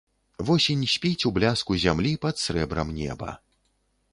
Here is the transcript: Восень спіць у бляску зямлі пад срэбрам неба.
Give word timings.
Восень 0.47 0.85
спіць 0.93 1.25
у 1.29 1.31
бляску 1.35 1.77
зямлі 1.83 2.13
пад 2.27 2.35
срэбрам 2.45 2.87
неба. 3.01 3.37